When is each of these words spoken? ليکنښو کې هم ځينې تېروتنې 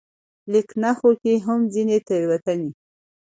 ليکنښو 0.51 1.09
کې 1.21 1.33
هم 1.45 1.59
ځينې 1.73 1.97
تېروتنې 2.07 2.69